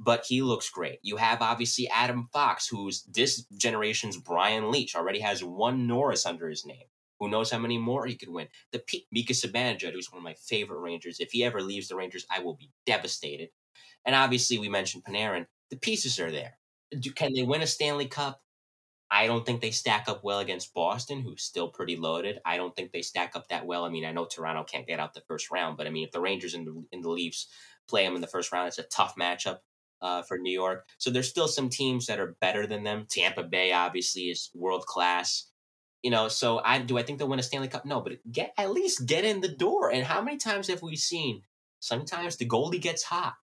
[0.00, 0.98] but he looks great.
[1.02, 6.48] You have obviously Adam Fox, who's this generation's Brian Leetch, already has one Norris under
[6.48, 6.86] his name.
[7.20, 8.48] Who knows how many more he could win?
[8.72, 11.20] The P- Mika Zibanejad, who's one of my favorite Rangers.
[11.20, 13.50] If he ever leaves the Rangers, I will be devastated.
[14.04, 15.46] And obviously, we mentioned Panarin.
[15.70, 16.58] The pieces are there.
[16.98, 18.42] Do, can they win a Stanley Cup?
[19.10, 22.38] I don't think they stack up well against Boston, who's still pretty loaded.
[22.44, 23.84] I don't think they stack up that well.
[23.84, 26.12] I mean, I know Toronto can't get out the first round, but I mean, if
[26.12, 27.48] the Rangers and the, and the Leafs
[27.88, 29.58] play them in the first round, it's a tough matchup
[30.00, 30.86] uh, for New York.
[30.98, 33.06] So there's still some teams that are better than them.
[33.10, 35.46] Tampa Bay obviously is world class.
[36.02, 37.84] You know, so I do I think they'll win a Stanley Cup?
[37.84, 39.92] No, but get at least get in the door.
[39.92, 41.42] And how many times have we seen?
[41.80, 43.34] Sometimes the goalie gets hot,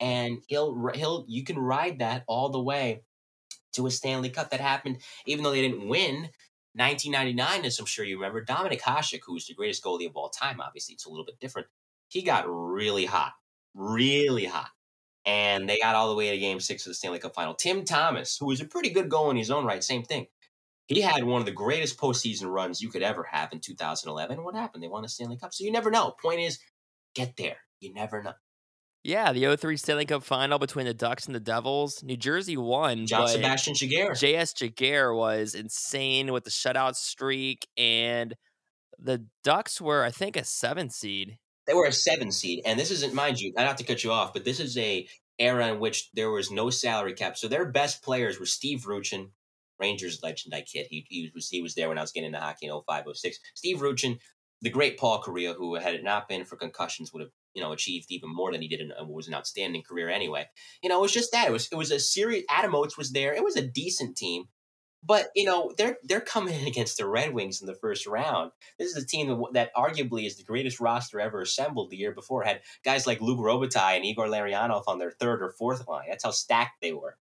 [0.00, 3.02] and he'll he'll you can ride that all the way
[3.72, 4.50] to a Stanley Cup.
[4.50, 6.28] That happened even though they didn't win.
[6.76, 10.60] 1999, as I'm sure you remember, Dominik Hasek, who's the greatest goalie of all time,
[10.60, 11.68] obviously it's a little bit different.
[12.08, 13.30] He got really hot,
[13.76, 14.70] really hot
[15.26, 17.54] and they got all the way to game six of the Stanley Cup final.
[17.54, 20.26] Tim Thomas, who was a pretty good goal in his own right, same thing.
[20.86, 24.44] He had one of the greatest postseason runs you could ever have in 2011.
[24.44, 24.82] What happened?
[24.82, 25.54] They won the Stanley Cup.
[25.54, 26.14] So you never know.
[26.20, 26.58] Point is,
[27.14, 27.56] get there.
[27.80, 28.34] You never know.
[29.04, 32.02] Yeah, the 03 Stanley Cup final between the Ducks and the Devils.
[32.02, 33.06] New Jersey won.
[33.06, 34.12] John Sebastian Giguere.
[34.12, 38.34] JS Giguere was insane with the shutout streak, and
[38.98, 42.90] the Ducks were, I think, a seven seed they were a seven seed, and this
[42.90, 45.68] isn't, mind you, I not have to cut you off, but this is a era
[45.68, 47.36] in which there was no salary cap.
[47.36, 49.30] So their best players were Steve Rucchin,
[49.78, 50.54] Rangers legend.
[50.54, 50.86] I kid.
[50.90, 53.38] He, he was he was there when I was getting into hockey in 05, 06.
[53.54, 54.18] Steve Rucchin,
[54.60, 57.72] the great Paul Kariya, who had it not been for concussions would have you know
[57.72, 60.46] achieved even more than he did uh, and was an outstanding career anyway.
[60.82, 61.48] You know, it was just that.
[61.48, 62.44] It was it was a series.
[62.50, 63.32] Adam Oates was there.
[63.34, 64.44] It was a decent team.
[65.06, 68.52] But you know they're they're coming in against the Red Wings in the first round.
[68.78, 72.12] This is a team that, that arguably is the greatest roster ever assembled the year
[72.12, 72.42] before.
[72.42, 76.06] Had guys like Luc Robitaille and Igor Larionov on their third or fourth line.
[76.08, 77.16] That's how stacked they were.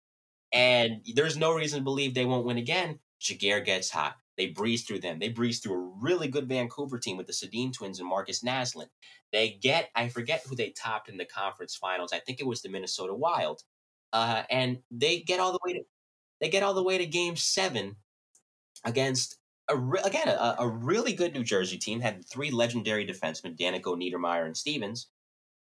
[0.53, 2.99] And there's no reason to believe they won't win again.
[3.19, 4.15] Giguere gets hot.
[4.37, 5.19] They breeze through them.
[5.19, 8.89] They breeze through a really good Vancouver team with the Sedin twins and Markus Naslund.
[9.31, 12.11] They get, I forget who they topped in the conference finals.
[12.13, 13.63] I think it was the Minnesota Wild.
[14.11, 15.81] Uh, and they get all the way to
[16.39, 17.95] they get all the way to game seven
[18.83, 19.37] against
[19.69, 22.01] a re- again a, a, really good New Jersey team.
[22.01, 25.07] Had three legendary defensemen: Daneyko, Niedermayer, and Stevens.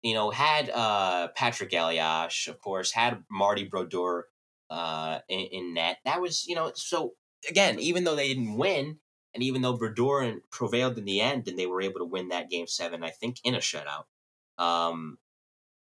[0.03, 4.27] You know, had uh, Patrik Elias, of course, had Marty Brodeur
[4.71, 5.99] uh, in, in, net.
[6.07, 7.13] That was you know so
[7.49, 8.99] again, even though they didn't win,
[9.35, 12.51] and even though Brodeur prevailed in the end, and they were able to win that
[12.51, 14.05] game seven, I think in a shutout.
[14.59, 15.19] Um,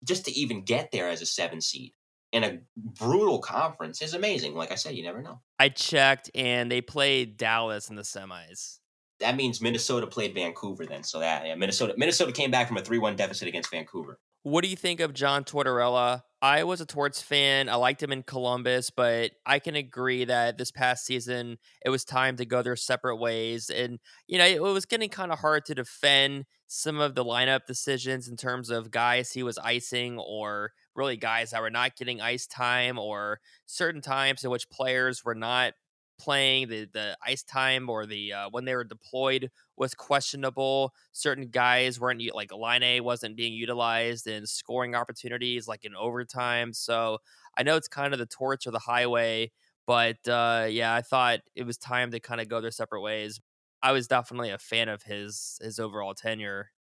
[0.03, 1.93] just to even get there as a seven seed
[2.31, 4.55] in a brutal conference is amazing.
[4.55, 5.41] Like I said, you never know.
[5.59, 8.79] I checked, and they played Dallas in the semis.
[9.19, 11.03] That means Minnesota played Vancouver then.
[11.03, 14.19] So that yeah, Minnesota Minnesota came back from a three one deficit against Vancouver.
[14.43, 16.23] What do you think of John Tortorella?
[16.41, 17.69] I was a Torts fan.
[17.69, 22.03] I liked him in Columbus, but I can agree that this past season it was
[22.03, 23.69] time to go their separate ways.
[23.69, 27.67] And, you know, it was getting kind of hard to defend some of the lineup
[27.67, 32.19] decisions in terms of guys he was icing or really guys that were not getting
[32.21, 35.73] ice time or certain times in which players were not
[36.21, 40.93] playing the the ice time or the uh, when they were deployed was questionable.
[41.13, 46.73] Certain guys weren't like line A wasn't being utilized in scoring opportunities like in overtime.
[46.73, 47.19] So
[47.57, 49.51] I know it's kind of the Torts or the highway,
[49.87, 53.39] but uh, yeah, I thought it was time to kind of go their separate ways.
[53.81, 56.71] I was definitely a fan of his his overall tenure.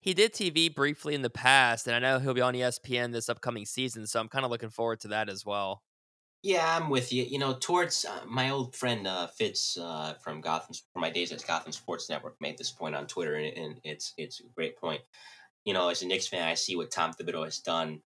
[0.00, 3.28] He did TV briefly in the past, and I know he'll be on ESPN this
[3.28, 5.82] upcoming season, so I'm kind of looking forward to that as well.
[6.42, 7.24] Yeah, I'm with you.
[7.24, 11.32] You know, towards uh, my old friend uh, Fitz uh, from Gotham, from my days
[11.32, 14.78] at Gotham Sports Network, made this point on Twitter, and, and it's it's a great
[14.78, 15.02] point.
[15.66, 18.00] You know, as a Knicks fan, I see what Tom Thibodeau has done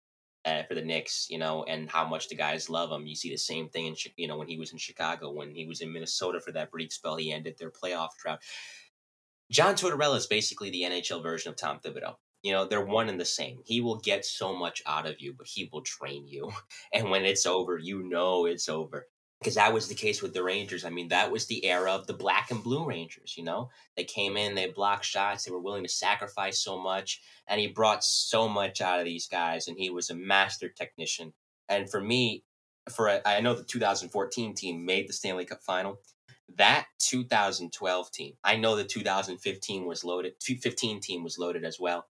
[0.45, 1.29] uh, for the Knicks.
[1.31, 3.07] You know, and how much the guys love him.
[3.07, 5.65] You see the same thing in you know when he was in Chicago, when he
[5.65, 8.41] was in Minnesota for that brief spell, he ended their playoff drought.
[9.53, 13.19] John Tortorella is basically the NHL version of Tom Thibodeau you know they're one and
[13.19, 13.61] the same.
[13.65, 16.53] He will get so much out of you but he will train you.
[16.93, 19.09] And when it's over you know it's over.
[19.41, 20.85] Because that was the case with the rangers.
[20.85, 23.71] I mean that was the era of the black and blue rangers you know?
[23.97, 27.67] They came in they blocked shots they were willing to sacrifice so much and he
[27.67, 31.33] brought so much out of these guys and he was a master technician.
[31.69, 32.45] And for me
[32.95, 35.99] for I know the 2014 team made the stanley cup final.
[36.57, 42.07] That 2012 team i know the 2015 was loaded 15 team was loaded as well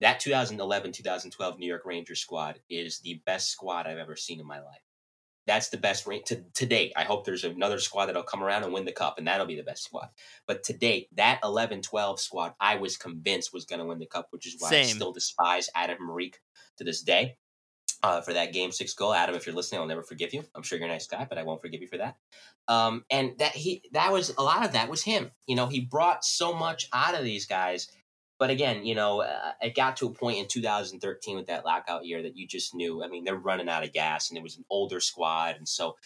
[0.00, 4.46] that 2011 2012 New York Rangers squad is the best squad I've ever seen in
[4.46, 4.82] my life.
[5.46, 6.92] That's the best rank to, to date.
[6.96, 9.56] I hope there's another squad that'll come around and win the cup, and that'll be
[9.56, 10.08] the best squad.
[10.46, 14.06] But to date, that 11 12 squad, I was convinced was going to win the
[14.06, 14.84] cup, which is why Same.
[14.84, 16.38] I still despise Adam Henrique
[16.78, 17.36] to this day
[18.04, 19.14] uh, for that game six goal.
[19.14, 20.44] Adam, if you're listening, I'll never forgive you.
[20.54, 22.16] I'm sure you're a nice guy, but I won't forgive you for that.
[22.68, 25.30] Um, and that he that was a lot of that was him.
[25.46, 27.88] You know, he brought so much out of these guys
[28.38, 32.04] but again, you know, uh, it got to a point in 2013 with that lockout
[32.04, 33.02] year that you just knew.
[33.02, 35.96] I mean, they're running out of gas, and it was an older squad, and so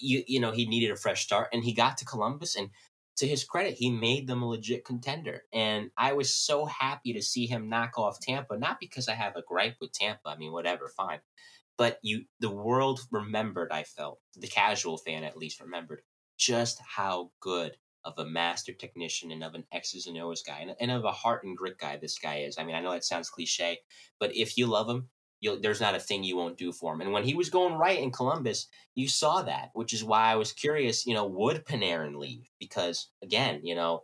[0.00, 2.70] you you know he needed a fresh start, and he got to Columbus, and
[3.18, 7.22] to his credit, he made them a legit contender, and I was so happy to
[7.22, 8.58] see him knock off Tampa.
[8.58, 10.28] Not because I have a gripe with Tampa.
[10.28, 11.20] I mean, whatever, fine.
[11.76, 13.70] But you, the world remembered.
[13.70, 16.02] I felt the casual fan at least remembered
[16.36, 20.74] just how good of a master technician and of an X's and O's guy and,
[20.80, 22.56] and of a heart and grit guy this guy is.
[22.58, 23.78] I mean, I know that sounds cliche,
[24.18, 25.08] but if you love him,
[25.40, 27.00] You'll, there's not a thing you won't do for him.
[27.00, 30.36] And when he was going right in Columbus, you saw that, which is why I
[30.36, 32.48] was curious, you know, would Panarin leave?
[32.58, 34.02] Because again, you know,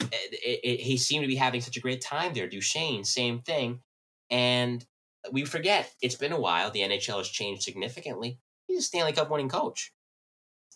[0.00, 2.48] it, it, it, he seemed to be having such a great time there.
[2.48, 3.80] Duchene, same thing.
[4.28, 4.84] And
[5.30, 6.70] we forget, it's been a while.
[6.70, 8.40] The NHL has changed significantly.
[8.66, 9.92] He's a Stanley Cup winning coach.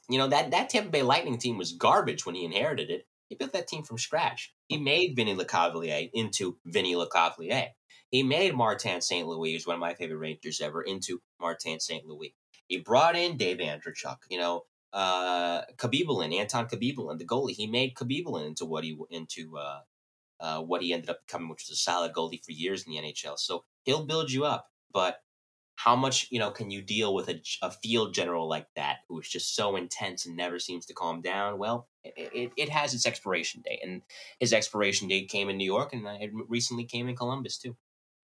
[0.08, 3.06] You know, that, that Tampa Bay Lightning team was garbage when he inherited it.
[3.28, 4.54] He built that team from scratch.
[4.68, 7.68] He made Vinny Lecavalier into Vinny Lecavalier.
[8.10, 9.26] He made Martin St.
[9.26, 12.06] Louis, who's one of my favorite Rangers ever, into Martin St.
[12.06, 12.34] Louis.
[12.66, 17.52] He brought in Dave Andreychuk, you know, uh, Khabibulin, Anton Khabibulin, the goalie.
[17.52, 19.80] He made Khabibulin into what he into uh,
[20.40, 22.98] uh, what he ended up becoming, which was a solid goalie for years in the
[22.98, 23.38] NHL.
[23.38, 25.20] So he'll build you up, but
[25.78, 29.18] how much you know can you deal with a, a field general like that who
[29.20, 32.94] is just so intense and never seems to calm down well it, it, it has
[32.94, 34.02] its expiration date and
[34.40, 37.76] his expiration date came in new york and it recently came in columbus too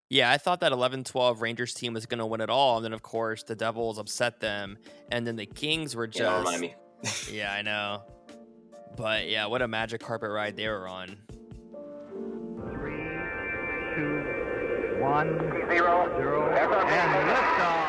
[0.09, 2.75] yeah, I thought that 11 12 Rangers team was going to win it all.
[2.75, 4.77] And then, of course, the Devils upset them.
[5.11, 6.19] And then the Kings were just.
[6.19, 6.75] Yeah, remind me.
[7.31, 8.03] yeah, I know.
[8.95, 11.17] But yeah, what a magic carpet ride they were on.
[12.75, 12.93] Three,
[13.95, 14.32] two,
[15.03, 15.37] one,
[15.67, 17.82] zero, zero, and liftoff.